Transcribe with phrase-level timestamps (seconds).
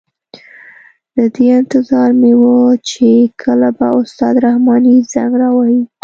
[1.15, 2.59] د دې انتظار مې وه
[2.89, 3.09] چې
[3.41, 5.81] کله به استاد رحماني زنګ را وهي.